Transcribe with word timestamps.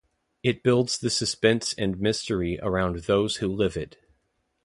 It 0.41 0.63
builds 0.63 0.97
the 0.97 1.11
suspense 1.11 1.75
and 1.77 1.99
mystery 1.99 2.57
around 2.63 3.01
those 3.01 3.35
who 3.35 3.47
live 3.47 3.77
it. 3.77 3.97